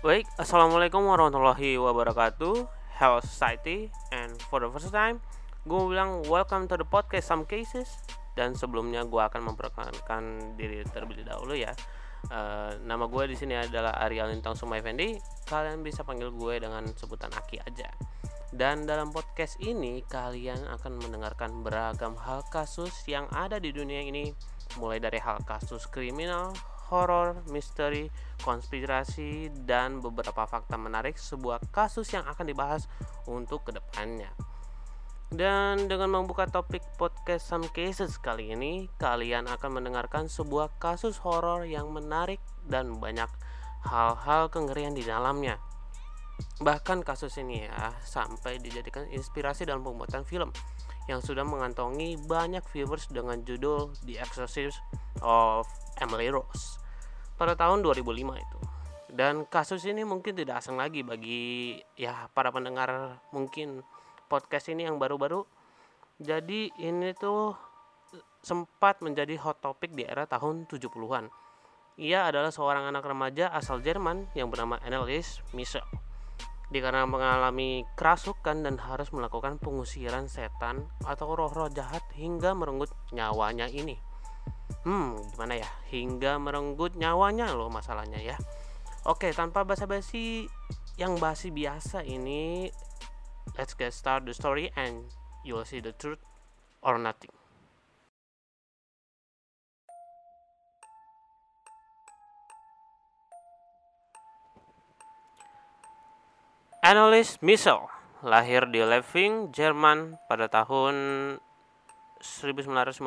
Baik, 0.00 0.24
assalamualaikum 0.40 1.04
warahmatullahi 1.04 1.76
wabarakatuh. 1.76 2.64
Hello 2.96 3.20
society, 3.20 3.92
and 4.16 4.32
for 4.48 4.56
the 4.64 4.68
first 4.72 4.88
time, 4.88 5.20
gue 5.68 5.76
bilang 5.76 6.24
welcome 6.24 6.64
to 6.64 6.80
the 6.80 6.88
podcast 6.88 7.28
Some 7.28 7.44
Cases. 7.44 8.00
Dan 8.32 8.56
sebelumnya 8.56 9.04
gue 9.04 9.20
akan 9.20 9.52
memperkenalkan 9.52 10.56
diri 10.56 10.80
terlebih 10.88 11.28
dahulu 11.28 11.52
ya. 11.52 11.76
Uh, 12.32 12.80
nama 12.80 13.04
gue 13.12 13.28
di 13.28 13.36
sini 13.36 13.60
adalah 13.60 13.92
Arya 14.00 14.24
Lintang 14.32 14.56
Sumai 14.56 14.80
Fendi. 14.80 15.20
Kalian 15.44 15.84
bisa 15.84 16.00
panggil 16.00 16.32
gue 16.32 16.64
dengan 16.64 16.88
sebutan 16.96 17.28
Aki 17.36 17.60
aja. 17.60 17.92
Dan 18.56 18.88
dalam 18.88 19.12
podcast 19.12 19.60
ini 19.60 20.00
kalian 20.08 20.64
akan 20.80 20.96
mendengarkan 20.96 21.60
beragam 21.60 22.16
hal 22.24 22.40
kasus 22.48 23.04
yang 23.04 23.28
ada 23.36 23.60
di 23.60 23.68
dunia 23.68 24.00
ini, 24.00 24.32
mulai 24.80 24.96
dari 24.96 25.20
hal 25.20 25.44
kasus 25.44 25.84
kriminal, 25.92 26.56
horor, 26.90 27.46
misteri, 27.48 28.10
konspirasi, 28.42 29.54
dan 29.64 30.02
beberapa 30.02 30.44
fakta 30.44 30.74
menarik 30.74 31.14
sebuah 31.14 31.62
kasus 31.70 32.10
yang 32.10 32.26
akan 32.26 32.44
dibahas 32.50 32.90
untuk 33.30 33.64
ke 33.64 33.78
depannya. 33.78 34.34
Dan 35.30 35.86
dengan 35.86 36.10
membuka 36.10 36.50
topik 36.50 36.82
podcast 36.98 37.46
Some 37.46 37.70
Cases 37.70 38.18
kali 38.18 38.50
ini, 38.50 38.90
kalian 38.98 39.46
akan 39.46 39.78
mendengarkan 39.78 40.26
sebuah 40.26 40.74
kasus 40.82 41.22
horor 41.22 41.70
yang 41.70 41.94
menarik 41.94 42.42
dan 42.66 42.98
banyak 42.98 43.30
hal-hal 43.86 44.50
kengerian 44.50 44.90
di 44.90 45.06
dalamnya. 45.06 45.62
Bahkan 46.58 47.06
kasus 47.06 47.38
ini 47.38 47.62
ya 47.62 47.94
sampai 48.02 48.58
dijadikan 48.58 49.06
inspirasi 49.06 49.68
dalam 49.68 49.86
pembuatan 49.86 50.26
film 50.26 50.50
yang 51.06 51.22
sudah 51.22 51.46
mengantongi 51.46 52.18
banyak 52.26 52.64
viewers 52.74 53.06
dengan 53.06 53.46
judul 53.46 53.94
The 54.02 54.18
Exorcist 54.18 54.82
of 55.22 55.68
Emily 56.02 56.26
Rose 56.26 56.79
pada 57.40 57.56
tahun 57.56 57.80
2005 57.80 58.36
itu. 58.36 58.58
Dan 59.08 59.48
kasus 59.48 59.88
ini 59.88 60.04
mungkin 60.04 60.36
tidak 60.36 60.60
asing 60.60 60.76
lagi 60.76 61.00
bagi 61.00 61.80
ya 61.96 62.28
para 62.36 62.52
pendengar 62.52 63.16
mungkin 63.32 63.80
podcast 64.28 64.68
ini 64.68 64.84
yang 64.84 65.00
baru-baru. 65.00 65.48
Jadi 66.20 66.68
ini 66.84 67.16
tuh 67.16 67.56
sempat 68.44 69.00
menjadi 69.00 69.40
hot 69.40 69.64
topic 69.64 69.96
di 69.96 70.04
era 70.04 70.28
tahun 70.28 70.68
70-an. 70.68 71.32
Ia 71.96 72.28
adalah 72.28 72.52
seorang 72.52 72.92
anak 72.92 73.08
remaja 73.08 73.48
asal 73.56 73.80
Jerman 73.80 74.28
yang 74.36 74.52
bernama 74.52 74.76
Annelies 74.84 75.40
Michel. 75.56 75.84
Dikarenakan 76.70 77.10
mengalami 77.10 77.82
kerasukan 77.98 78.62
dan 78.62 78.78
harus 78.78 79.10
melakukan 79.10 79.58
pengusiran 79.58 80.30
setan 80.30 80.86
atau 81.02 81.34
roh-roh 81.34 81.72
jahat 81.72 82.04
hingga 82.14 82.54
merenggut 82.54 82.94
nyawanya 83.10 83.66
ini 83.66 83.98
hmm 84.84 85.34
gimana 85.34 85.60
ya? 85.60 85.68
Hingga 85.90 86.40
merenggut 86.40 86.96
nyawanya 86.96 87.52
loh 87.52 87.68
masalahnya 87.68 88.20
ya. 88.20 88.36
Oke 89.08 89.32
tanpa 89.32 89.64
basa-basi 89.64 90.48
yang 91.00 91.16
basi 91.16 91.48
biasa 91.48 92.04
ini 92.04 92.68
let's 93.56 93.72
get 93.72 93.92
start 93.96 94.28
the 94.28 94.36
story 94.36 94.68
and 94.76 95.08
you 95.44 95.56
will 95.56 95.64
see 95.64 95.80
the 95.80 95.92
truth 95.96 96.20
or 96.84 97.00
nothing. 97.00 97.32
Annelies 106.80 107.36
Michel 107.44 107.92
lahir 108.24 108.68
di 108.68 108.80
Leving, 108.80 109.52
Jerman 109.52 110.16
pada 110.28 110.48
tahun 110.48 110.96
1952 112.20 113.00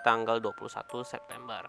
tanggal 0.00 0.36
21 0.40 1.04
September. 1.04 1.68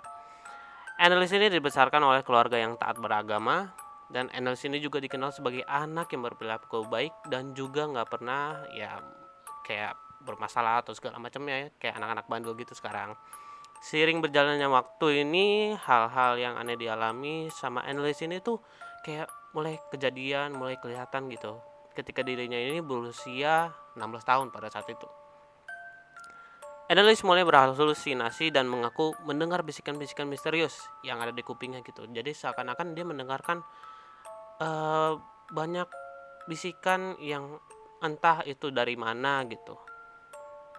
Annelies 0.98 1.36
ini 1.36 1.52
dibesarkan 1.54 2.02
oleh 2.02 2.26
keluarga 2.26 2.58
yang 2.58 2.74
taat 2.80 2.98
beragama 2.98 3.70
dan 4.08 4.32
Annelies 4.32 4.64
ini 4.64 4.80
juga 4.80 5.04
dikenal 5.04 5.36
sebagai 5.36 5.68
anak 5.68 6.16
yang 6.16 6.24
berperilaku 6.24 6.88
baik 6.88 7.14
dan 7.28 7.52
juga 7.52 7.86
nggak 7.86 8.08
pernah 8.08 8.64
ya 8.72 8.98
kayak 9.68 9.94
bermasalah 10.24 10.82
atau 10.82 10.96
segala 10.96 11.20
macamnya 11.20 11.68
ya 11.68 11.68
kayak 11.78 12.00
anak-anak 12.00 12.26
bandel 12.32 12.56
gitu 12.56 12.74
sekarang. 12.74 13.14
Seiring 13.78 14.26
berjalannya 14.26 14.66
waktu 14.74 15.22
ini 15.22 15.78
hal-hal 15.78 16.40
yang 16.42 16.58
aneh 16.58 16.80
dialami 16.80 17.52
sama 17.54 17.86
Annelies 17.86 18.24
ini 18.26 18.42
tuh 18.42 18.58
kayak 19.06 19.30
mulai 19.54 19.78
kejadian, 19.94 20.58
mulai 20.58 20.82
kelihatan 20.82 21.30
gitu. 21.30 21.62
Ketika 21.94 22.26
dirinya 22.26 22.58
ini 22.58 22.82
berusia 22.82 23.70
16 23.94 24.26
tahun 24.26 24.48
pada 24.50 24.74
saat 24.74 24.90
itu. 24.90 25.27
Annelies 26.88 27.20
mulai 27.28 27.44
berhalusinasi 27.44 28.48
dan 28.56 28.72
mengaku 28.72 29.12
mendengar 29.28 29.60
bisikan-bisikan 29.60 30.24
misterius 30.24 30.88
yang 31.04 31.20
ada 31.20 31.36
di 31.36 31.44
kupingnya 31.44 31.84
gitu. 31.84 32.08
Jadi 32.08 32.32
seakan-akan 32.32 32.96
dia 32.96 33.04
mendengarkan 33.04 33.60
uh, 34.64 35.20
banyak 35.52 35.84
bisikan 36.48 37.20
yang 37.20 37.60
entah 38.00 38.40
itu 38.48 38.72
dari 38.72 38.96
mana 38.96 39.44
gitu. 39.52 39.76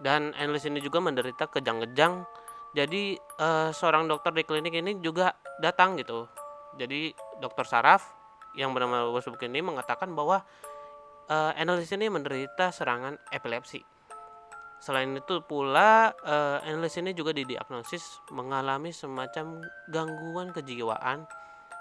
Dan 0.01 0.33
Annelies 0.33 0.65
ini 0.65 0.81
juga 0.81 0.97
menderita 0.97 1.45
kejang-kejang. 1.45 2.25
Jadi 2.73 3.13
uh, 3.37 3.69
seorang 3.69 4.09
dokter 4.09 4.33
di 4.33 4.41
klinik 4.49 4.73
ini 4.73 4.97
juga 5.05 5.37
datang 5.61 5.93
gitu. 6.01 6.25
Jadi 6.81 7.13
dokter 7.37 7.69
saraf 7.69 8.01
yang 8.57 8.73
bernama 8.73 9.13
Bos 9.13 9.29
ini 9.29 9.61
mengatakan 9.61 10.09
bahwa 10.17 10.41
uh, 11.29 11.53
ini 11.53 12.09
menderita 12.09 12.73
serangan 12.73 13.13
epilepsi 13.29 13.98
Selain 14.79 15.11
itu 15.11 15.43
pula, 15.43 16.15
uh, 16.23 16.63
Annelies 16.63 16.95
ini 16.95 17.11
juga 17.11 17.35
didiagnosis 17.35 18.23
mengalami 18.31 18.95
semacam 18.95 19.59
gangguan 19.91 20.55
kejiwaan 20.55 21.27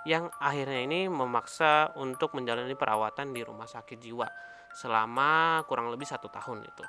yang 0.02 0.26
akhirnya 0.42 0.82
ini 0.82 1.06
memaksa 1.06 1.94
untuk 1.94 2.34
menjalani 2.34 2.74
perawatan 2.74 3.30
di 3.30 3.46
rumah 3.46 3.70
sakit 3.70 3.98
jiwa 4.02 4.26
selama 4.74 5.62
kurang 5.70 5.94
lebih 5.94 6.10
satu 6.10 6.26
tahun 6.26 6.66
itu. 6.66 6.84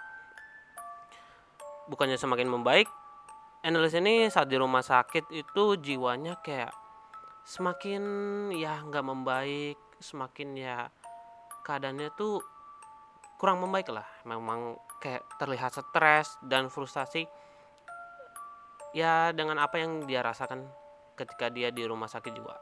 Bukannya 1.93 2.17
semakin 2.17 2.49
membaik, 2.49 2.89
Annelies 3.61 3.93
ini 3.93 4.31
saat 4.33 4.49
di 4.49 4.57
rumah 4.57 4.81
sakit 4.81 5.29
itu 5.29 5.63
jiwanya 5.77 6.41
kayak 6.41 6.73
semakin 7.45 8.01
ya 8.55 8.81
nggak 8.81 9.05
membaik, 9.05 9.77
semakin 10.01 10.57
ya 10.57 10.89
keadaannya 11.67 12.09
tuh 12.17 12.41
kurang 13.35 13.61
membaik 13.61 13.91
lah. 13.93 14.07
Memang 14.23 14.88
kayak 14.99 15.23
terlihat 15.39 15.71
stres 15.73 16.35
dan 16.43 16.67
frustasi 16.67 17.25
ya 18.91 19.31
dengan 19.31 19.57
apa 19.63 19.79
yang 19.79 20.03
dia 20.05 20.19
rasakan 20.19 20.67
ketika 21.15 21.51
dia 21.51 21.71
di 21.71 21.83
rumah 21.87 22.07
sakit 22.07 22.31
jiwa. 22.31 22.55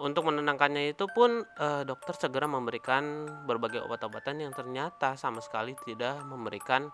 Untuk 0.00 0.24
menenangkannya 0.24 0.96
itu 0.96 1.04
pun 1.12 1.44
eh, 1.44 1.82
dokter 1.84 2.16
segera 2.16 2.48
memberikan 2.48 3.28
berbagai 3.44 3.84
obat-obatan 3.84 4.40
yang 4.40 4.52
ternyata 4.56 5.20
sama 5.20 5.44
sekali 5.44 5.76
tidak 5.84 6.24
memberikan 6.24 6.88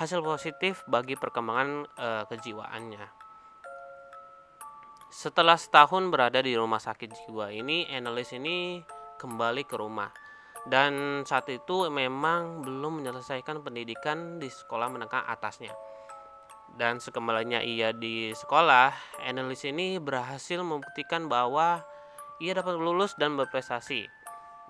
hasil 0.00 0.24
positif 0.24 0.82
bagi 0.88 1.20
perkembangan 1.20 1.68
eh, 1.84 2.24
kejiwaannya. 2.32 3.06
Setelah 5.14 5.54
setahun 5.54 6.10
berada 6.10 6.42
di 6.42 6.58
rumah 6.58 6.82
sakit 6.82 7.06
jiwa 7.28 7.54
ini, 7.54 7.86
Annelies 7.86 8.34
ini 8.34 8.82
kembali 9.20 9.62
ke 9.62 9.78
rumah 9.78 10.10
dan 10.64 11.22
saat 11.28 11.44
itu 11.52 11.92
memang 11.92 12.64
belum 12.64 13.04
menyelesaikan 13.04 13.60
pendidikan 13.60 14.40
di 14.40 14.48
sekolah 14.48 14.88
menengah 14.88 15.28
atasnya. 15.28 15.76
Dan 16.74 16.98
sekembalinya 16.98 17.60
ia 17.60 17.92
di 17.92 18.32
sekolah, 18.32 19.20
Annelies 19.22 19.62
ini 19.68 20.00
berhasil 20.00 20.58
membuktikan 20.64 21.28
bahwa 21.28 21.84
ia 22.40 22.56
dapat 22.56 22.80
lulus 22.80 23.14
dan 23.14 23.36
berprestasi. 23.36 24.08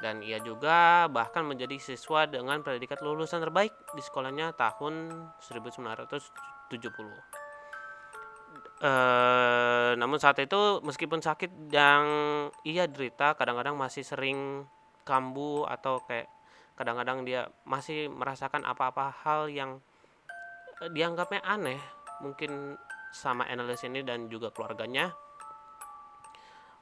Dan 0.02 0.20
ia 0.20 0.42
juga 0.42 1.06
bahkan 1.06 1.46
menjadi 1.46 1.78
siswa 1.78 2.26
dengan 2.26 2.60
predikat 2.66 2.98
lulusan 2.98 3.38
terbaik 3.38 3.72
di 3.94 4.02
sekolahnya 4.02 4.52
tahun 4.58 5.14
1970. 5.38 6.74
E, 8.82 8.92
namun 9.96 10.18
saat 10.18 10.42
itu 10.42 10.82
meskipun 10.82 11.22
sakit 11.22 11.70
yang 11.70 12.04
ia 12.66 12.90
derita 12.90 13.38
kadang-kadang 13.38 13.78
masih 13.78 14.02
sering 14.02 14.66
kambuh 15.04 15.68
atau 15.68 16.00
kayak 16.08 16.26
kadang-kadang 16.74 17.22
dia 17.22 17.46
masih 17.62 18.10
merasakan 18.10 18.66
apa-apa 18.66 19.14
hal 19.22 19.46
yang 19.46 19.78
eh, 20.82 20.90
dianggapnya 20.90 21.44
aneh 21.46 21.78
mungkin 22.18 22.74
sama 23.14 23.46
analis 23.46 23.86
ini 23.86 24.02
dan 24.02 24.26
juga 24.26 24.50
keluarganya. 24.50 25.14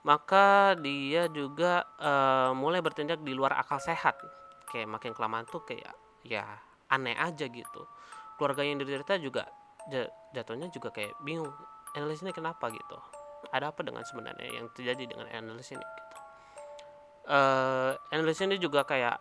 Maka 0.02 0.74
dia 0.82 1.30
juga 1.30 1.86
uh, 2.02 2.50
mulai 2.58 2.82
bertindak 2.82 3.22
di 3.22 3.36
luar 3.38 3.54
akal 3.54 3.78
sehat. 3.78 4.18
Kayak 4.66 4.98
makin 4.98 5.12
kelamaan 5.14 5.46
tuh 5.46 5.62
kayak 5.62 5.94
ya 6.26 6.42
aneh 6.90 7.14
aja 7.14 7.46
gitu. 7.46 7.86
Keluarga 8.34 8.66
yang 8.66 8.82
diderita 8.82 9.14
juga 9.22 9.46
jatuhnya 10.34 10.72
juga 10.74 10.90
kayak 10.90 11.14
bingung 11.22 11.52
analis 11.94 12.24
ini 12.24 12.34
kenapa? 12.34 12.66
gitu. 12.72 12.98
Ada 13.54 13.70
apa 13.70 13.86
dengan 13.86 14.02
sebenarnya 14.02 14.48
yang 14.58 14.66
terjadi 14.74 15.06
dengan 15.06 15.30
analis 15.30 15.70
ini 15.70 15.86
uh, 17.28 17.92
ini 18.14 18.56
juga 18.58 18.82
kayak 18.86 19.18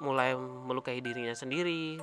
mulai 0.00 0.34
melukai 0.38 1.02
dirinya 1.02 1.34
sendiri 1.34 1.98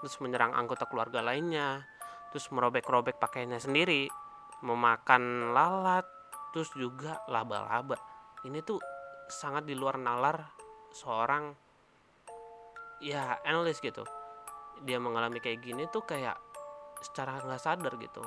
terus 0.00 0.16
menyerang 0.22 0.56
anggota 0.56 0.88
keluarga 0.88 1.20
lainnya 1.20 1.84
terus 2.30 2.48
merobek-robek 2.54 3.18
pakaiannya 3.18 3.60
sendiri 3.60 4.08
memakan 4.62 5.52
lalat 5.56 6.06
terus 6.52 6.70
juga 6.74 7.22
laba-laba. 7.30 7.96
Ini 8.44 8.60
tuh 8.64 8.80
sangat 9.30 9.64
di 9.64 9.74
luar 9.78 9.96
nalar 9.96 10.42
seorang 10.90 11.54
ya 13.00 13.38
analis 13.46 13.78
gitu. 13.80 14.04
Dia 14.84 14.98
mengalami 14.98 15.38
kayak 15.38 15.60
gini 15.64 15.86
tuh 15.88 16.04
kayak 16.04 16.36
secara 17.00 17.40
nggak 17.40 17.62
sadar 17.62 17.92
gitu. 17.96 18.20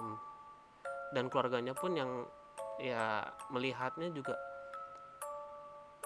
Dan 1.13 1.29
keluarganya 1.29 1.77
pun 1.77 1.93
yang 1.93 2.25
ya 2.81 3.21
melihatnya 3.53 4.09
juga 4.09 4.33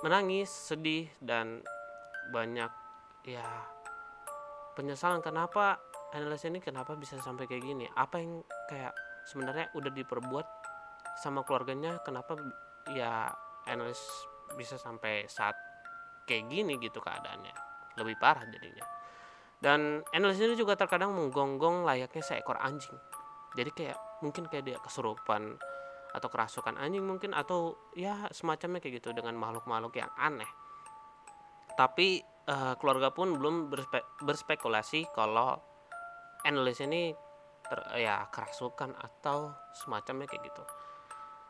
menangis 0.05 0.49
sedih 0.49 1.09
dan 1.23 1.65
banyak 2.29 2.69
ya 3.25 3.47
penyesalan. 4.77 5.23
Kenapa 5.25 5.81
analis 6.13 6.45
ini 6.45 6.61
kenapa 6.61 6.93
bisa 6.93 7.17
sampai 7.17 7.49
kayak 7.49 7.63
gini? 7.65 7.85
Apa 7.97 8.21
yang 8.21 8.45
kayak 8.69 8.93
sebenarnya 9.25 9.73
udah 9.73 9.91
diperbuat 9.91 10.47
sama 11.23 11.41
keluarganya? 11.41 11.97
Kenapa 12.05 12.37
ya 12.93 13.31
analis 13.65 13.99
bisa 14.55 14.77
sampai 14.77 15.25
saat 15.25 15.57
kayak 16.29 16.45
gini 16.51 16.77
gitu 16.77 17.01
keadaannya? 17.01 17.53
Lebih 17.97 18.15
parah 18.21 18.45
jadinya. 18.45 18.85
Dan 19.57 20.05
analis 20.13 20.37
ini 20.37 20.53
juga 20.53 20.77
terkadang 20.77 21.17
menggonggong 21.17 21.81
layaknya 21.81 22.21
seekor 22.21 22.61
anjing. 22.61 22.93
Jadi 23.57 23.73
kayak 23.73 23.97
mungkin 24.21 24.45
kayak 24.45 24.63
dia 24.69 24.77
kesurupan 24.77 25.57
atau 26.15 26.27
kerasukan 26.31 26.79
anjing 26.79 27.03
mungkin 27.03 27.35
atau 27.35 27.75
ya 27.93 28.27
semacamnya 28.31 28.79
kayak 28.79 29.03
gitu 29.03 29.11
dengan 29.11 29.35
makhluk-makhluk 29.35 29.99
yang 29.99 30.11
aneh. 30.15 30.47
Tapi 31.77 32.23
uh, 32.49 32.73
keluarga 32.79 33.11
pun 33.13 33.37
belum 33.37 33.69
berspe 33.69 34.01
berspekulasi 34.23 35.11
kalau 35.13 35.59
analis 36.47 36.79
ini 36.81 37.11
ter, 37.67 37.79
ya 37.99 38.25
kerasukan 38.31 38.95
atau 38.97 39.51
semacamnya 39.75 40.25
kayak 40.25 40.47
gitu. 40.47 40.63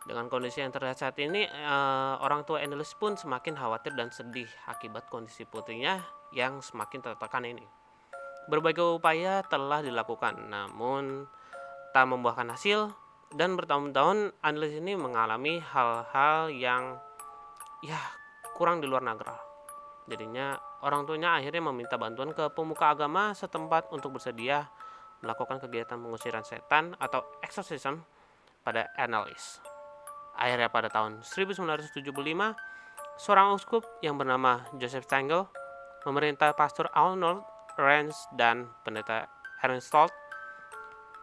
Dengan 0.07 0.31
kondisi 0.31 0.63
yang 0.63 0.71
terlihat 0.71 0.97
saat 0.99 1.19
ini 1.19 1.43
uh, 1.43 2.19
orang 2.23 2.47
tua 2.47 2.63
analis 2.63 2.95
pun 2.95 3.19
semakin 3.19 3.59
khawatir 3.59 3.91
dan 3.95 4.07
sedih 4.09 4.47
akibat 4.67 5.07
kondisi 5.11 5.43
putrinya 5.43 5.99
yang 6.31 6.59
semakin 6.63 7.03
tertekan 7.03 7.43
ini. 7.43 7.63
Berbagai 8.47 8.99
upaya 8.99 9.43
telah 9.43 9.83
dilakukan 9.83 10.47
namun 10.47 11.27
tak 11.91 12.07
membuahkan 12.07 12.55
hasil 12.55 13.06
dan 13.35 13.59
bertahun-tahun 13.59 14.31
analis 14.39 14.79
ini 14.79 14.95
mengalami 14.95 15.59
hal-hal 15.59 16.47
yang 16.53 16.95
ya 17.83 17.99
kurang 18.55 18.79
di 18.79 18.87
luar 18.87 19.03
nagra. 19.03 19.35
Jadinya 20.07 20.55
orang 20.87 21.03
tuanya 21.03 21.35
akhirnya 21.35 21.59
meminta 21.67 21.99
bantuan 21.99 22.31
ke 22.31 22.47
pemuka 22.55 22.95
agama 22.95 23.35
setempat 23.35 23.91
untuk 23.91 24.15
bersedia 24.15 24.71
melakukan 25.19 25.59
kegiatan 25.59 25.99
pengusiran 25.99 26.45
setan 26.47 26.95
atau 27.01 27.25
exorcism 27.43 28.05
pada 28.63 28.87
analis. 28.95 29.59
Akhirnya 30.37 30.69
pada 30.69 30.87
tahun 30.87 31.25
1975, 31.25 32.13
seorang 33.17 33.57
uskup 33.57 33.83
yang 34.05 34.15
bernama 34.15 34.63
Joseph 34.77 35.09
Stengel 35.09 35.49
memerintah 36.05 36.53
pastor 36.53 36.87
Arnold 36.93 37.41
Renz 37.75 38.15
dan 38.37 38.69
pendeta 38.85 39.27
Ernst 39.65 39.89
Stolt 39.89 40.13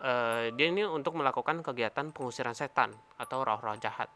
uh, 0.05 0.53
dia 0.53 0.69
ini 0.69 0.85
untuk 0.85 1.17
melakukan 1.17 1.65
kegiatan 1.65 2.13
pengusiran 2.13 2.53
setan 2.53 2.93
atau 3.17 3.41
roh-roh 3.41 3.81
jahat. 3.81 4.13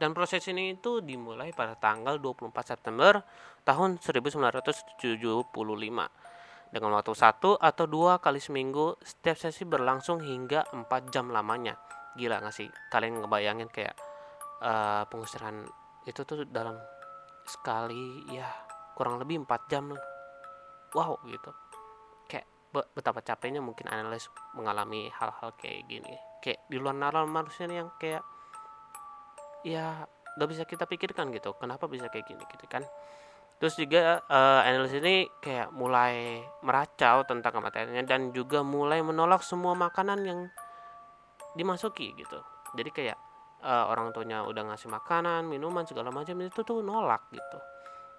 Dan 0.00 0.16
proses 0.16 0.42
ini 0.48 0.74
itu 0.74 1.04
dimulai 1.04 1.52
pada 1.52 1.76
tanggal 1.76 2.16
24 2.18 2.50
September 2.64 3.20
tahun 3.62 4.00
1975 4.00 5.52
dengan 6.70 6.90
waktu 6.96 7.12
satu 7.12 7.60
atau 7.60 7.84
dua 7.84 8.16
kali 8.18 8.40
seminggu 8.40 8.96
setiap 9.04 9.36
sesi 9.36 9.68
berlangsung 9.68 10.24
hingga 10.24 10.64
4 10.72 11.12
jam 11.12 11.28
lamanya. 11.28 11.76
Gila 12.16 12.40
gak 12.40 12.54
sih? 12.56 12.68
Kalian 12.88 13.20
ngebayangin 13.20 13.68
kayak 13.68 13.92
uh, 14.64 15.04
pengusiran 15.04 15.68
itu 16.08 16.24
tuh 16.24 16.48
dalam 16.48 16.80
sekali 17.44 18.24
ya 18.32 18.48
kurang 18.96 19.20
lebih 19.20 19.44
4 19.44 19.70
jam 19.72 19.92
wow 20.96 21.16
gitu 21.28 21.50
betapa 22.70 23.20
capeknya 23.20 23.58
mungkin 23.58 23.90
analis 23.90 24.30
mengalami 24.54 25.10
hal-hal 25.10 25.50
kayak 25.58 25.86
gini. 25.90 26.14
Kayak 26.40 26.66
di 26.70 26.76
luar 26.78 26.96
nalar 26.96 27.26
manusia 27.26 27.66
yang 27.66 27.90
kayak 27.98 28.22
ya 29.66 30.08
gak 30.40 30.48
bisa 30.48 30.64
kita 30.64 30.88
pikirkan 30.88 31.28
gitu 31.36 31.52
kenapa 31.58 31.84
bisa 31.90 32.08
kayak 32.08 32.26
gini 32.30 32.42
gitu 32.46 32.66
kan. 32.70 32.86
Terus 33.60 33.76
juga 33.76 34.24
uh, 34.24 34.64
analis 34.64 34.96
ini 34.96 35.28
kayak 35.44 35.68
mulai 35.76 36.40
meracau 36.64 37.28
tentang 37.28 37.60
kematiannya 37.60 38.08
dan 38.08 38.32
juga 38.32 38.64
mulai 38.64 39.04
menolak 39.04 39.44
semua 39.44 39.76
makanan 39.76 40.24
yang 40.24 40.40
dimasuki 41.52 42.16
gitu. 42.16 42.40
Jadi 42.72 42.88
kayak 42.88 43.18
uh, 43.60 43.92
orang 43.92 44.16
tuanya 44.16 44.48
udah 44.48 44.72
ngasih 44.72 44.88
makanan 44.88 45.44
minuman 45.44 45.84
segala 45.84 46.08
macam 46.08 46.40
itu 46.40 46.60
tuh 46.64 46.80
nolak 46.80 47.28
gitu. 47.34 47.58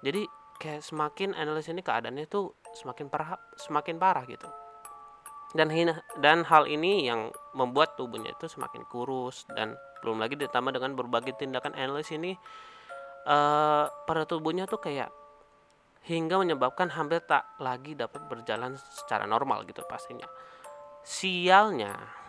Jadi 0.05 0.21
kayak 0.61 0.85
semakin 0.85 1.33
analis 1.33 1.65
ini 1.73 1.81
keadaannya 1.81 2.29
tuh 2.29 2.53
semakin 2.77 3.09
parah 3.09 3.33
semakin 3.57 3.97
parah 3.97 4.21
gitu. 4.29 4.45
Dan 5.51 5.67
hina, 5.67 5.99
dan 6.21 6.47
hal 6.47 6.63
ini 6.69 7.09
yang 7.09 7.33
membuat 7.57 7.99
tubuhnya 7.99 8.31
itu 8.31 8.47
semakin 8.47 8.87
kurus 8.87 9.43
dan 9.51 9.75
belum 9.99 10.21
lagi 10.21 10.39
ditambah 10.39 10.71
dengan 10.71 10.95
berbagai 10.95 11.35
tindakan 11.35 11.75
analis 11.75 12.07
ini 12.13 12.37
uh, 13.27 13.89
pada 14.07 14.23
tubuhnya 14.23 14.63
tuh 14.69 14.79
kayak 14.79 15.11
hingga 16.07 16.39
menyebabkan 16.39 16.87
hampir 16.93 17.19
tak 17.27 17.43
lagi 17.59 17.99
dapat 17.99 18.23
berjalan 18.31 18.79
secara 18.79 19.27
normal 19.27 19.67
gitu 19.67 19.83
pastinya. 19.89 20.29
Sialnya 21.03 22.21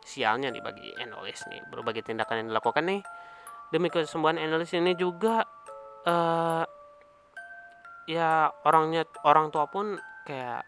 sialnya 0.00 0.48
nih 0.48 0.64
bagi 0.64 0.88
analis 0.96 1.44
nih 1.52 1.60
berbagai 1.68 2.08
tindakan 2.08 2.40
yang 2.40 2.48
dilakukan 2.56 2.84
nih 2.88 3.00
demi 3.68 3.92
kesembuhan 3.92 4.40
analis 4.40 4.72
ini 4.72 4.96
juga 4.96 5.44
uh, 6.08 6.64
ya 8.08 8.52
orangnya 8.64 9.04
orang 9.26 9.52
tua 9.52 9.68
pun 9.68 9.98
kayak 10.24 10.64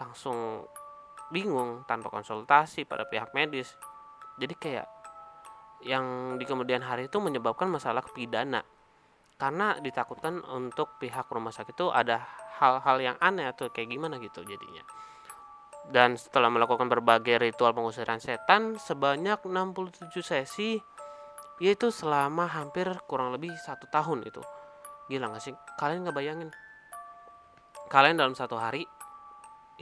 langsung 0.00 0.66
bingung 1.30 1.86
tanpa 1.86 2.10
konsultasi 2.10 2.84
pada 2.84 3.06
pihak 3.06 3.32
medis. 3.32 3.78
Jadi 4.36 4.54
kayak 4.58 4.86
yang 5.86 6.36
di 6.36 6.44
kemudian 6.44 6.84
hari 6.84 7.08
itu 7.08 7.16
menyebabkan 7.22 7.70
masalah 7.70 8.04
pidana 8.04 8.60
karena 9.40 9.80
ditakutkan 9.80 10.44
untuk 10.52 11.00
pihak 11.00 11.24
rumah 11.32 11.48
sakit 11.48 11.72
itu 11.72 11.88
ada 11.88 12.20
hal-hal 12.60 13.00
yang 13.00 13.16
aneh 13.24 13.48
atau 13.48 13.72
kayak 13.72 13.88
gimana 13.88 14.20
gitu 14.20 14.44
jadinya. 14.44 14.84
Dan 15.88 16.20
setelah 16.20 16.52
melakukan 16.52 16.92
berbagai 16.92 17.40
ritual 17.40 17.72
pengusiran 17.72 18.20
setan 18.20 18.76
sebanyak 18.76 19.40
67 19.40 20.12
sesi 20.20 20.76
yaitu 21.60 21.88
selama 21.88 22.48
hampir 22.48 22.88
kurang 23.08 23.32
lebih 23.32 23.52
satu 23.56 23.88
tahun 23.88 24.28
itu 24.28 24.40
gila 25.10 25.34
gak 25.34 25.42
sih? 25.42 25.54
Kalian 25.74 26.06
bayangin. 26.14 26.54
Kalian 27.90 28.14
dalam 28.14 28.38
satu 28.38 28.54
hari 28.54 28.86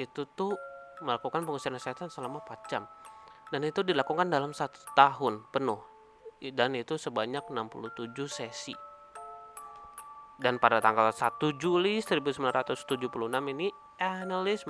itu 0.00 0.24
tuh 0.32 0.56
melakukan 1.04 1.44
pengusiran 1.44 1.76
setan 1.76 2.08
selama 2.08 2.40
4 2.40 2.70
jam. 2.72 2.88
Dan 3.52 3.68
itu 3.68 3.84
dilakukan 3.84 4.32
dalam 4.32 4.56
satu 4.56 4.80
tahun 4.96 5.44
penuh. 5.52 5.84
Dan 6.40 6.72
itu 6.72 6.96
sebanyak 6.96 7.52
67 7.52 8.08
sesi. 8.24 8.72
Dan 10.38 10.56
pada 10.62 10.78
tanggal 10.78 11.12
1 11.12 11.60
Juli 11.60 12.00
1976 12.00 12.88
ini 13.52 13.68
analis 13.98 14.62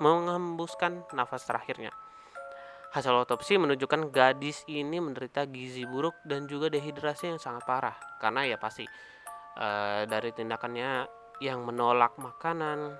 mengembuskan 0.00 1.04
nafas 1.12 1.44
terakhirnya. 1.44 1.92
Hasil 2.92 3.24
otopsi 3.24 3.56
menunjukkan 3.56 4.12
gadis 4.12 4.64
ini 4.68 5.00
menderita 5.00 5.48
gizi 5.48 5.84
buruk 5.88 6.16
dan 6.28 6.44
juga 6.48 6.68
dehidrasi 6.68 7.36
yang 7.36 7.40
sangat 7.40 7.64
parah. 7.64 7.96
Karena 8.20 8.44
ya 8.44 8.56
pasti 8.60 8.84
uh, 9.58 10.02
dari 10.08 10.30
tindakannya 10.32 11.08
yang 11.42 11.66
menolak 11.66 12.14
makanan 12.20 12.94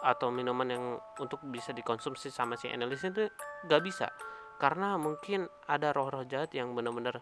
atau 0.00 0.32
minuman 0.32 0.68
yang 0.68 0.84
untuk 1.20 1.44
bisa 1.44 1.76
dikonsumsi 1.76 2.32
sama 2.32 2.56
si 2.56 2.72
analis 2.72 3.04
itu 3.04 3.28
gak 3.68 3.82
bisa. 3.84 4.08
Karena 4.56 4.96
mungkin 4.96 5.46
ada 5.68 5.92
roh-roh 5.92 6.24
jahat 6.24 6.50
yang 6.56 6.72
benar-benar 6.72 7.20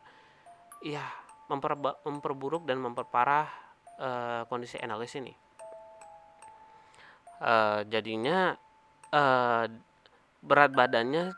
ya 0.80 1.02
memperba 1.50 1.99
memperburuk 2.06 2.64
dan 2.64 2.78
memperparah 2.80 3.46
uh, 3.99 4.42
kondisi 4.46 4.78
analis 4.78 5.12
ini. 5.18 5.35
Uh, 7.37 7.85
jadinya 7.92 8.56
uh, 9.12 9.68
berat 10.40 10.73
badannya 10.73 11.37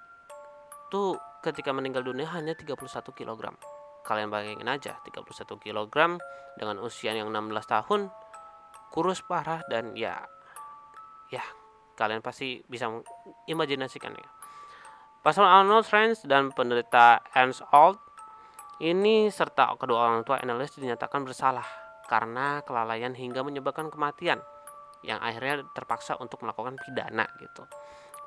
tuh 0.93 1.19
ketika 1.43 1.75
meninggal 1.75 2.07
dunia 2.07 2.29
hanya 2.31 2.55
31 2.55 2.79
kg 3.11 3.43
kalian 4.09 4.33
bayangin 4.33 4.65
aja 4.65 4.97
31 5.05 5.29
kg 5.61 6.17
dengan 6.57 6.77
usia 6.81 7.13
yang 7.13 7.29
16 7.29 7.53
tahun 7.69 8.09
kurus 8.89 9.21
parah 9.21 9.61
dan 9.69 9.93
ya 9.93 10.25
ya 11.29 11.45
kalian 11.93 12.25
pasti 12.25 12.65
bisa 12.65 12.89
imajinasikan 13.45 14.17
ya. 14.17 14.29
Pasal 15.21 15.45
Arnold 15.45 15.85
Friends 15.85 16.25
dan 16.25 16.55
penderita 16.57 17.21
Ernst 17.37 17.61
Alt 17.69 18.01
ini 18.81 19.29
serta 19.29 19.75
kedua 19.77 20.09
orang 20.09 20.23
tua 20.23 20.39
analis 20.39 20.73
dinyatakan 20.79 21.27
bersalah 21.27 21.67
karena 22.07 22.63
kelalaian 22.65 23.13
hingga 23.13 23.43
menyebabkan 23.43 23.91
kematian 23.93 24.41
yang 25.03 25.19
akhirnya 25.19 25.67
terpaksa 25.75 26.17
untuk 26.23 26.47
melakukan 26.47 26.79
pidana 26.81 27.27
gitu. 27.43 27.67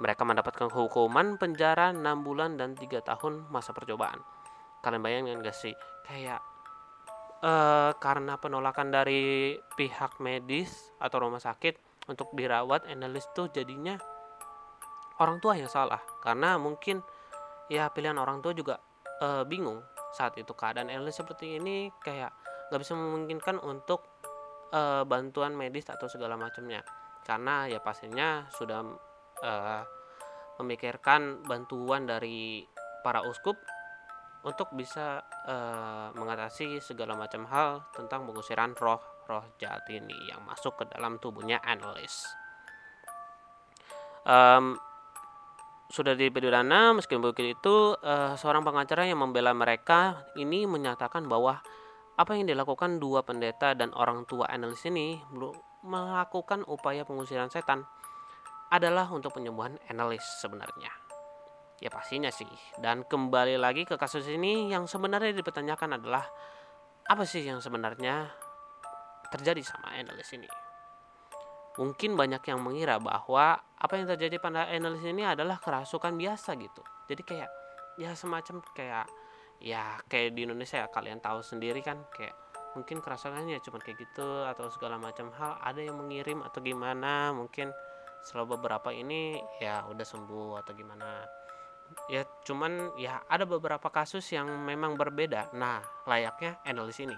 Mereka 0.03 0.27
mendapatkan 0.27 0.67
hukuman 0.69 1.39
penjara 1.39 1.95
6 1.95 2.03
bulan 2.21 2.59
dan 2.59 2.75
3 2.75 3.01
tahun 3.01 3.47
masa 3.47 3.71
percobaan. 3.71 4.19
Kalian 4.81 5.01
bayangin 5.05 5.41
gak 5.45 5.55
sih? 5.55 5.73
Kayak 6.05 6.41
uh, 7.45 7.93
karena 7.97 8.38
penolakan 8.38 8.89
dari 8.93 9.53
pihak 9.77 10.17
medis 10.21 10.93
atau 10.97 11.21
rumah 11.25 11.41
sakit 11.41 12.05
untuk 12.09 12.33
dirawat 12.33 12.89
analis 12.89 13.29
tuh 13.33 13.50
jadinya 13.53 13.97
orang 15.21 15.38
tua 15.38 15.57
yang 15.57 15.69
salah. 15.69 16.01
Karena 16.21 16.57
mungkin 16.57 17.01
ya 17.69 17.89
pilihan 17.93 18.17
orang 18.17 18.41
tua 18.41 18.53
juga 18.57 18.81
uh, 19.21 19.45
bingung 19.45 19.81
saat 20.11 20.35
itu 20.35 20.51
keadaan 20.51 20.91
analis 20.91 21.21
seperti 21.21 21.55
ini 21.61 21.88
kayak 22.03 22.33
nggak 22.67 22.81
bisa 22.81 22.93
memungkinkan 22.97 23.61
untuk 23.63 24.03
uh, 24.73 25.03
bantuan 25.07 25.55
medis 25.55 25.88
atau 25.88 26.09
segala 26.09 26.35
macamnya. 26.35 26.81
Karena 27.21 27.69
ya 27.69 27.79
pastinya 27.79 28.50
sudah 28.50 28.81
uh, 29.45 29.81
memikirkan 30.59 31.45
bantuan 31.45 32.09
dari 32.09 32.65
para 33.05 33.21
uskup 33.25 33.57
untuk 34.41 34.74
bisa 34.74 35.21
uh, 35.45 36.10
mengatasi 36.17 36.81
segala 36.81 37.13
macam 37.13 37.45
hal 37.45 37.86
tentang 37.93 38.25
pengusiran 38.25 38.74
roh-roh 38.74 39.45
jahat 39.62 39.86
ini 39.93 40.17
yang 40.29 40.41
masuk 40.45 40.81
ke 40.81 40.83
dalam 40.89 41.21
tubuhnya 41.21 41.62
analis. 41.62 42.25
Um, 44.25 44.77
sudah 45.91 46.15
dipidana 46.15 46.95
meskipun 46.95 47.36
begitu 47.36 48.00
uh, 48.00 48.33
seorang 48.39 48.63
pengacara 48.63 49.03
yang 49.03 49.19
membela 49.19 49.51
mereka 49.51 50.24
ini 50.39 50.63
menyatakan 50.63 51.27
bahwa 51.27 51.60
apa 52.15 52.31
yang 52.38 52.48
dilakukan 52.48 53.01
dua 53.01 53.25
pendeta 53.25 53.74
dan 53.74 53.91
orang 53.98 54.24
tua 54.29 54.48
analis 54.48 54.86
ini 54.88 55.19
melakukan 55.81 56.63
upaya 56.69 57.01
pengusiran 57.01 57.50
setan 57.50 57.83
adalah 58.71 59.10
untuk 59.12 59.36
penyembuhan 59.36 59.75
analis 59.91 60.24
sebenarnya. 60.39 61.00
Ya 61.81 61.89
pastinya 61.89 62.29
sih. 62.29 62.47
Dan 62.77 63.01
kembali 63.09 63.57
lagi 63.57 63.89
ke 63.89 63.97
kasus 63.97 64.29
ini 64.29 64.69
yang 64.69 64.85
sebenarnya 64.85 65.33
dipertanyakan 65.33 65.97
adalah 65.97 66.23
apa 67.09 67.25
sih 67.25 67.41
yang 67.41 67.57
sebenarnya 67.57 68.29
terjadi 69.33 69.65
sama 69.65 69.97
analis 69.97 70.29
ini. 70.38 70.45
Mungkin 71.81 72.13
banyak 72.13 72.45
yang 72.45 72.61
mengira 72.61 73.01
bahwa 73.01 73.57
apa 73.57 73.93
yang 73.97 74.05
terjadi 74.05 74.38
pada 74.38 74.69
analis 74.69 75.01
ini 75.01 75.25
adalah 75.25 75.57
kerasukan 75.57 76.13
biasa 76.13 76.53
gitu. 76.61 76.85
Jadi 77.09 77.21
kayak 77.25 77.50
ya 77.97 78.13
semacam 78.13 78.61
kayak 78.77 79.09
ya 79.57 79.97
kayak 80.05 80.38
di 80.38 80.45
Indonesia 80.45 80.85
ya 80.85 80.88
kalian 80.93 81.17
tahu 81.17 81.41
sendiri 81.41 81.81
kan 81.81 82.05
kayak 82.13 82.38
mungkin 82.77 83.03
kerasukannya 83.03 83.59
cuma 83.61 83.77
kayak 83.83 84.00
gitu 84.00 84.47
atau 84.47 84.71
segala 84.71 84.95
macam 84.95 85.27
hal 85.35 85.59
ada 85.59 85.81
yang 85.81 86.00
mengirim 86.00 86.39
atau 86.41 86.63
gimana 86.63 87.35
mungkin 87.35 87.69
setelah 88.23 88.47
beberapa 88.55 88.89
ini 88.95 89.38
ya 89.59 89.83
udah 89.91 90.05
sembuh 90.07 90.61
atau 90.61 90.71
gimana 90.71 91.25
ya 92.12 92.27
cuman 92.43 92.95
ya 93.00 93.24
ada 93.27 93.43
beberapa 93.48 93.88
kasus 93.91 94.25
yang 94.31 94.48
memang 94.65 94.95
berbeda. 94.95 95.53
Nah 95.55 95.81
layaknya 96.07 96.60
analis 96.65 97.00
ini. 97.01 97.17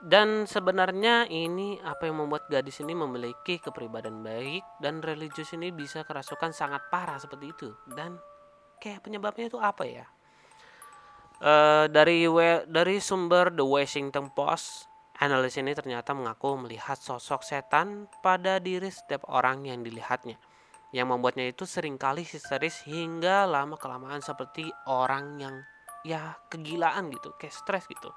Dan 0.00 0.48
sebenarnya 0.48 1.28
ini 1.28 1.76
apa 1.84 2.08
yang 2.08 2.24
membuat 2.24 2.48
gadis 2.48 2.80
ini 2.80 2.96
memiliki 2.96 3.60
kepribadian 3.60 4.24
baik 4.24 4.64
dan 4.80 5.04
religius 5.04 5.52
ini 5.52 5.68
bisa 5.68 6.08
kerasukan 6.08 6.56
sangat 6.56 6.88
parah 6.88 7.20
seperti 7.20 7.52
itu? 7.52 7.68
Dan 7.84 8.16
kayak 8.80 9.04
penyebabnya 9.04 9.52
itu 9.52 9.60
apa 9.60 9.84
ya? 9.84 10.08
Uh, 11.40 11.84
dari 11.92 12.24
dari 12.68 12.96
sumber 13.00 13.52
The 13.52 13.64
Washington 13.64 14.32
Post 14.32 14.88
analis 15.20 15.60
ini 15.60 15.76
ternyata 15.76 16.16
mengaku 16.16 16.56
melihat 16.56 16.96
sosok 16.96 17.44
setan 17.44 18.08
pada 18.24 18.56
diri 18.56 18.88
setiap 18.88 19.28
orang 19.28 19.68
yang 19.68 19.84
dilihatnya 19.84 20.40
yang 20.90 21.10
membuatnya 21.10 21.46
itu 21.46 21.62
sering 21.66 21.94
kali 21.94 22.26
histeris 22.26 22.82
hingga 22.82 23.46
lama 23.46 23.78
kelamaan 23.78 24.18
seperti 24.18 24.66
orang 24.90 25.38
yang 25.38 25.54
ya 26.02 26.34
kegilaan 26.50 27.14
gitu, 27.14 27.30
kayak 27.38 27.54
stres 27.54 27.86
gitu. 27.86 28.10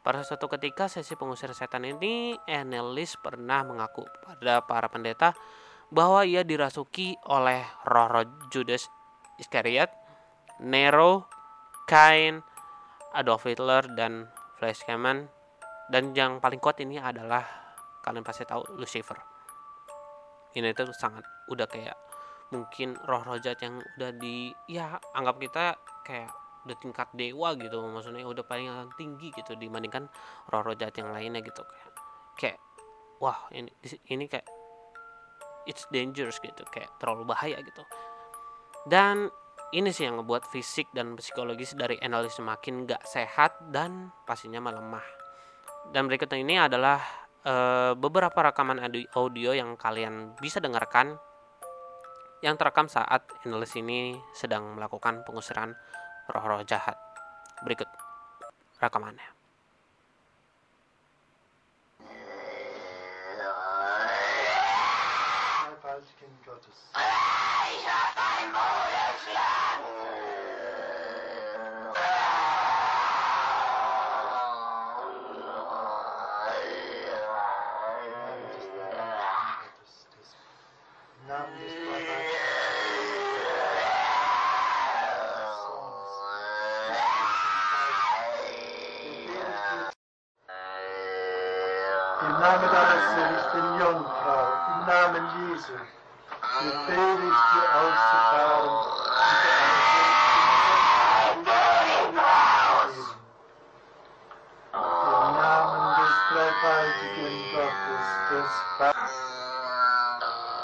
Pada 0.00 0.24
suatu 0.24 0.48
ketika 0.48 0.88
sesi 0.88 1.12
pengusir 1.16 1.52
setan 1.52 1.84
ini, 1.84 2.36
Annelies 2.48 3.20
pernah 3.20 3.60
mengaku 3.64 4.04
pada 4.24 4.64
para 4.64 4.88
pendeta 4.88 5.36
bahwa 5.92 6.24
ia 6.24 6.40
dirasuki 6.40 7.16
oleh 7.28 7.64
roh-roh 7.84 8.48
Judas 8.48 8.88
Iscariot, 9.36 9.92
Nero, 10.64 11.28
Cain, 11.84 12.40
Adolf 13.12 13.44
Hitler, 13.44 13.92
dan 13.92 14.28
Fleischmann. 14.56 15.28
Dan 15.92 16.16
yang 16.16 16.40
paling 16.40 16.62
kuat 16.62 16.80
ini 16.80 16.96
adalah 16.96 17.44
kalian 18.00 18.24
pasti 18.24 18.46
tahu 18.48 18.78
Lucifer 18.78 19.29
itu 20.54 20.84
sangat 20.96 21.24
udah 21.50 21.66
kayak 21.70 21.96
mungkin 22.50 22.98
roh-roh 23.06 23.38
jahat 23.38 23.62
yang 23.62 23.78
udah 23.98 24.10
di 24.18 24.50
ya 24.66 24.98
anggap 25.14 25.38
kita 25.38 25.64
kayak 26.02 26.30
udah 26.66 26.76
tingkat 26.82 27.08
dewa 27.14 27.54
gitu. 27.56 27.78
Maksudnya 27.80 28.26
udah 28.26 28.44
paling 28.44 28.68
tinggi 28.98 29.30
gitu 29.32 29.54
dibandingkan 29.54 30.10
roh-roh 30.50 30.74
jahat 30.74 30.98
yang 30.98 31.14
lainnya 31.14 31.40
gitu. 31.40 31.62
Kayak 31.62 31.90
kayak 32.36 32.58
wah 33.22 33.46
ini 33.54 33.70
ini 34.10 34.24
kayak 34.26 34.46
it's 35.64 35.86
dangerous 35.94 36.42
gitu. 36.42 36.66
Kayak 36.68 36.90
terlalu 36.98 37.30
bahaya 37.30 37.62
gitu. 37.62 37.86
Dan 38.88 39.30
ini 39.70 39.94
sih 39.94 40.08
yang 40.08 40.18
ngebuat 40.18 40.50
fisik 40.50 40.90
dan 40.90 41.14
psikologis 41.14 41.78
dari 41.78 41.94
analis 42.02 42.34
semakin 42.34 42.90
gak 42.90 43.06
sehat 43.06 43.54
dan 43.70 44.10
pastinya 44.26 44.58
melemah. 44.58 45.04
Dan 45.94 46.10
berikutnya 46.10 46.42
ini 46.42 46.58
adalah 46.58 46.98
uh, 47.44 47.92
beberapa 47.96 48.52
rekaman 48.52 48.80
audio 49.16 49.50
yang 49.56 49.76
kalian 49.76 50.36
bisa 50.40 50.60
dengarkan 50.60 51.16
yang 52.40 52.56
terekam 52.56 52.88
saat 52.88 53.28
analis 53.44 53.76
ini 53.76 54.16
sedang 54.32 54.72
melakukan 54.76 55.20
pengusiran 55.28 55.76
roh-roh 56.32 56.64
jahat. 56.64 56.96
Berikut 57.60 57.88
rekamannya. 58.80 59.40
Name 68.40 69.59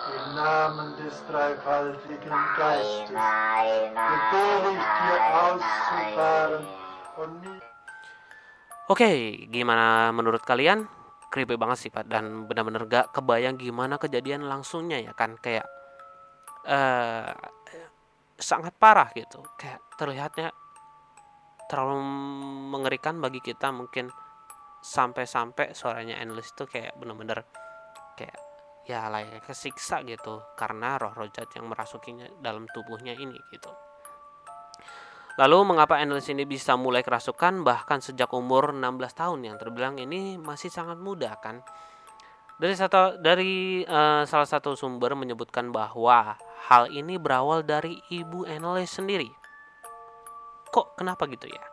Im 0.06 0.26
Namen 0.34 0.88
des 0.98 1.16
dreifaltigen 1.26 2.38
Geistes, 2.56 3.10
ich 3.10 4.24
dir 4.30 5.20
auszufahren 5.34 6.64
und 7.16 7.42
Oke, 8.86 9.02
okay, 9.02 9.50
gimana 9.50 10.14
menurut 10.14 10.46
kalian? 10.46 10.86
creepy 11.36 11.58
banget 11.60 11.78
sih 11.84 11.90
Pak. 11.92 12.08
Dan 12.08 12.48
benar-benar 12.48 12.88
gak 12.88 13.06
kebayang 13.12 13.60
gimana 13.60 14.00
kejadian 14.00 14.48
langsungnya 14.48 15.02
ya 15.02 15.12
kan? 15.12 15.36
Kayak 15.36 15.68
uh, 16.64 17.34
sangat 18.40 18.72
parah 18.80 19.12
gitu. 19.12 19.44
Kayak 19.60 19.84
terlihatnya 20.00 20.48
terlalu 21.66 21.98
mengerikan 22.72 23.18
bagi 23.18 23.42
kita 23.42 23.74
mungkin 23.74 24.08
sampai-sampai 24.82 25.72
suaranya 25.72 26.18
endless 26.22 26.52
itu 26.52 26.64
kayak 26.68 26.94
benar-benar 26.98 27.44
kayak 28.16 28.38
ya 28.86 29.10
layak 29.10 29.42
kesiksa 29.42 30.02
gitu 30.06 30.42
karena 30.54 30.94
roh-roh 30.96 31.26
jahat 31.30 31.50
yang 31.58 31.66
merasukinya 31.66 32.30
dalam 32.38 32.70
tubuhnya 32.70 33.18
ini 33.18 33.36
gitu 33.50 33.70
Lalu 35.36 35.76
mengapa 35.76 36.00
Endless 36.00 36.32
ini 36.32 36.48
bisa 36.48 36.80
mulai 36.80 37.04
kerasukan 37.04 37.60
bahkan 37.60 38.00
sejak 38.00 38.32
umur 38.32 38.72
16 38.72 39.12
tahun 39.12 39.40
yang 39.44 39.56
terbilang 39.60 40.00
ini 40.00 40.40
masih 40.40 40.72
sangat 40.72 40.96
muda 40.96 41.36
kan? 41.36 41.60
Dari 42.56 42.72
satu 42.72 43.20
dari 43.20 43.84
uh, 43.84 44.24
salah 44.24 44.48
satu 44.48 44.72
sumber 44.72 45.12
menyebutkan 45.12 45.68
bahwa 45.68 46.40
hal 46.72 46.88
ini 46.88 47.20
berawal 47.20 47.60
dari 47.68 48.00
ibu 48.08 48.48
Endless 48.48 48.96
sendiri. 48.96 49.28
Kok 50.72 50.96
kenapa 50.96 51.28
gitu 51.28 51.52
ya? 51.52 51.64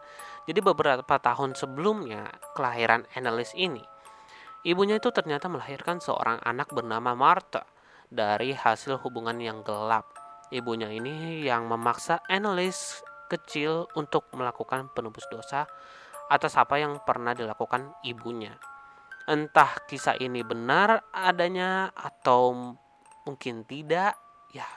Jadi 0.43 0.59
beberapa 0.59 1.15
tahun 1.19 1.55
sebelumnya 1.55 2.27
kelahiran 2.51 3.07
Endless 3.15 3.55
ini, 3.55 3.79
ibunya 4.67 4.99
itu 4.99 5.07
ternyata 5.15 5.47
melahirkan 5.47 6.03
seorang 6.03 6.43
anak 6.43 6.67
bernama 6.75 7.15
Martha 7.15 7.63
dari 8.11 8.51
hasil 8.51 8.99
hubungan 9.01 9.39
yang 9.39 9.63
gelap. 9.63 10.05
Ibunya 10.53 10.91
ini 10.91 11.41
yang 11.41 11.65
memaksa 11.65 12.21
Annelies 12.29 13.01
kecil 13.31 13.89
untuk 13.97 14.29
melakukan 14.37 14.93
penebus 14.93 15.25
dosa 15.33 15.65
atas 16.29 16.53
apa 16.59 16.77
yang 16.77 17.01
pernah 17.01 17.33
dilakukan 17.33 17.97
ibunya. 18.05 18.53
Entah 19.25 19.81
kisah 19.87 20.19
ini 20.19 20.43
benar 20.45 21.09
adanya 21.09 21.89
atau 21.95 22.75
mungkin 23.23 23.63
tidak, 23.63 24.13
ya 24.51 24.67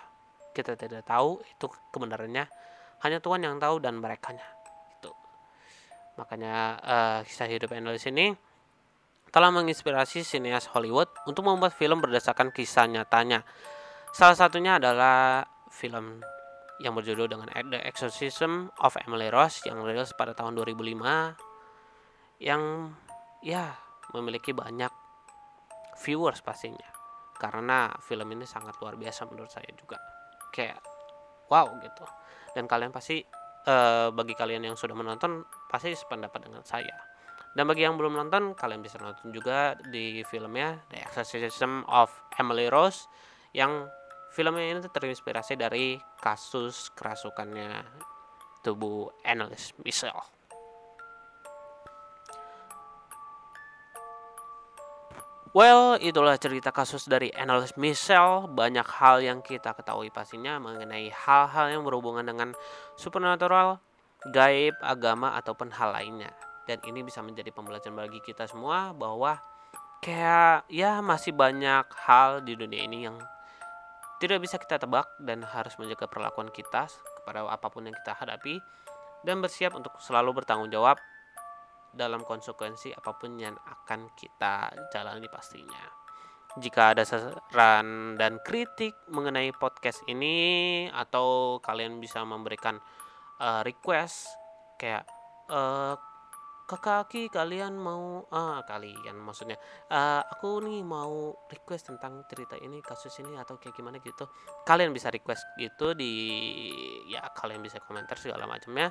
kita 0.56 0.78
tidak 0.78 1.04
tahu 1.04 1.42
itu 1.44 1.66
kebenarannya. 1.92 2.48
Hanya 3.04 3.18
Tuhan 3.20 3.44
yang 3.44 3.60
tahu 3.60 3.76
dan 3.82 4.00
mereka 4.00 4.32
nya. 4.32 4.46
Itu. 4.46 4.55
Makanya 6.16 6.80
uh, 6.80 7.18
kisah 7.24 7.48
hidup 7.48 7.72
Annelies 7.76 8.08
ini 8.08 8.32
telah 9.28 9.52
menginspirasi 9.52 10.24
sineas 10.24 10.72
Hollywood 10.72 11.12
untuk 11.28 11.44
membuat 11.44 11.76
film 11.76 12.00
berdasarkan 12.00 12.56
kisah 12.56 12.88
nyatanya. 12.88 13.44
Salah 14.16 14.32
satunya 14.32 14.80
adalah 14.80 15.44
film 15.68 16.24
yang 16.80 16.96
berjudul 16.96 17.28
dengan 17.28 17.48
The 17.52 17.84
Exorcism 17.84 18.72
of 18.80 18.96
Emily 19.00 19.28
Rose 19.28 19.64
yang 19.68 19.80
rilis 19.84 20.12
pada 20.16 20.32
tahun 20.32 20.56
2005 20.56 22.40
yang 22.40 22.92
ya 23.40 23.76
memiliki 24.12 24.52
banyak 24.56 24.92
viewers 26.00 26.40
pastinya. 26.40 26.88
Karena 27.36 27.92
film 28.00 28.28
ini 28.32 28.48
sangat 28.48 28.80
luar 28.80 28.96
biasa 28.96 29.28
menurut 29.28 29.52
saya 29.52 29.68
juga. 29.76 30.00
Kayak 30.52 30.80
wow 31.52 31.68
gitu. 31.80 32.04
Dan 32.56 32.64
kalian 32.64 32.92
pasti 32.92 33.20
uh, 33.66 34.08
bagi 34.14 34.32
kalian 34.38 34.72
yang 34.72 34.76
sudah 34.78 34.94
menonton 34.94 35.44
pasti 35.68 35.92
sependapat 35.92 36.46
dengan 36.46 36.62
saya 36.62 36.94
dan 37.56 37.64
bagi 37.64 37.88
yang 37.88 37.96
belum 37.96 38.14
nonton 38.16 38.52
kalian 38.52 38.84
bisa 38.84 39.00
nonton 39.00 39.32
juga 39.32 39.74
di 39.88 40.20
filmnya 40.28 40.80
The 40.92 41.08
Exorcism 41.08 41.88
of 41.88 42.12
Emily 42.36 42.68
Rose 42.68 43.08
yang 43.56 43.88
filmnya 44.36 44.76
ini 44.76 44.80
terinspirasi 44.84 45.56
dari 45.56 45.96
kasus 46.20 46.92
kerasukannya 46.92 47.80
tubuh 48.60 49.08
Annalise 49.24 49.72
Michelle. 49.80 50.35
Well, 55.54 55.94
itulah 56.02 56.34
cerita 56.42 56.74
kasus 56.74 57.06
dari 57.06 57.30
Annalise 57.30 57.78
Michelle. 57.78 58.50
Banyak 58.50 58.88
hal 58.98 59.22
yang 59.22 59.38
kita 59.46 59.78
ketahui 59.78 60.10
pastinya 60.10 60.58
mengenai 60.58 61.06
hal-hal 61.14 61.70
yang 61.70 61.86
berhubungan 61.86 62.26
dengan 62.26 62.50
supernatural, 62.98 63.78
gaib, 64.34 64.74
agama, 64.82 65.38
ataupun 65.38 65.70
hal 65.70 65.94
lainnya. 65.94 66.34
Dan 66.66 66.82
ini 66.82 67.06
bisa 67.06 67.22
menjadi 67.22 67.54
pembelajaran 67.54 67.94
bagi 67.94 68.18
kita 68.26 68.50
semua 68.50 68.90
bahwa 68.90 69.38
kayak 70.02 70.66
ya 70.66 70.98
masih 70.98 71.30
banyak 71.30 71.86
hal 71.94 72.42
di 72.42 72.58
dunia 72.58 72.82
ini 72.82 73.06
yang 73.06 73.16
tidak 74.18 74.42
bisa 74.42 74.58
kita 74.58 74.82
tebak 74.82 75.06
dan 75.22 75.46
harus 75.46 75.78
menjaga 75.78 76.10
perlakuan 76.10 76.50
kita 76.50 76.90
kepada 77.22 77.46
apa 77.46 77.68
pun 77.70 77.86
yang 77.86 77.94
kita 77.94 78.18
hadapi 78.18 78.58
dan 79.22 79.38
bersiap 79.38 79.78
untuk 79.78 79.94
selalu 80.02 80.42
bertanggung 80.42 80.72
jawab 80.74 80.98
dalam 81.96 82.22
konsekuensi 82.22 82.92
apa 82.92 83.16
pun 83.16 83.34
yang 83.40 83.56
akan 83.56 84.12
kita 84.12 84.70
jalani 84.92 85.26
pastinya. 85.32 85.82
Jika 86.56 86.96
ada 86.96 87.04
saran 87.04 88.16
dan 88.16 88.40
kritik 88.40 88.96
mengenai 89.12 89.52
podcast 89.52 90.04
ini 90.08 90.88
atau 90.88 91.60
kalian 91.60 92.00
bisa 92.00 92.24
memberikan 92.24 92.80
uh, 93.40 93.60
request 93.60 94.28
kayak 94.80 95.04
uh, 95.52 95.96
ke 96.66 96.76
kaki 96.82 97.22
kalian 97.30 97.78
mau 97.78 98.26
ah 98.34 98.58
kalian 98.66 99.14
maksudnya 99.22 99.54
uh, 99.86 100.18
aku 100.26 100.66
nih 100.66 100.82
mau 100.82 101.30
request 101.46 101.94
tentang 101.94 102.26
cerita 102.26 102.58
ini 102.58 102.82
kasus 102.82 103.14
ini 103.22 103.38
atau 103.38 103.54
kayak 103.54 103.70
gimana 103.70 104.02
gitu 104.02 104.26
kalian 104.66 104.90
bisa 104.90 105.14
request 105.14 105.46
gitu 105.62 105.94
di 105.94 106.10
ya 107.06 107.22
kalian 107.30 107.62
bisa 107.62 107.78
komentar 107.78 108.18
segala 108.18 108.50
macamnya 108.50 108.90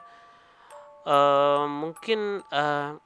mungkin 1.70 2.41
uh, 2.50 2.98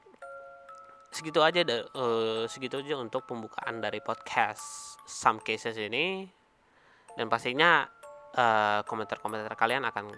segitu 1.12 1.44
aja 1.44 1.66
uh, 1.96 2.48
segitu 2.48 2.80
aja 2.80 2.96
untuk 2.96 3.28
pembukaan 3.28 3.84
dari 3.84 4.00
podcast 4.00 4.96
some 5.04 5.44
cases 5.44 5.76
ini 5.76 6.24
dan 7.18 7.28
pastinya 7.28 7.84
komentar-komentar 8.86 9.52
uh, 9.52 9.60
kalian 9.60 9.84
akan 9.90 10.14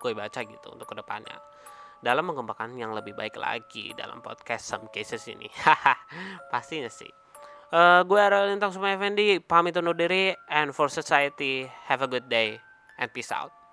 gue 0.00 0.12
baca 0.16 0.40
gitu 0.44 0.68
untuk 0.72 0.86
ke 0.86 0.96
depannya 0.96 1.34
dalam 2.04 2.28
mengembangkan 2.28 2.76
yang 2.76 2.92
lebih 2.92 3.16
baik 3.16 3.40
lagi 3.40 3.96
dalam 3.96 4.20
podcast 4.20 4.68
Some 4.68 4.92
Cases 4.92 5.24
ini. 5.32 5.48
Pastinya 6.52 6.92
sih. 6.92 7.08
Uh, 7.72 8.04
gue 8.04 8.20
Ariel 8.20 8.52
Lintang 8.52 8.76
Suma 8.76 8.92
Effendi, 8.92 9.40
pamit 9.40 9.74
undur 9.80 9.96
diri, 9.96 10.36
and 10.52 10.76
for 10.76 10.92
society, 10.92 11.64
have 11.88 12.04
a 12.04 12.06
good 12.06 12.28
day, 12.28 12.60
and 13.00 13.08
peace 13.10 13.32
out. 13.32 13.63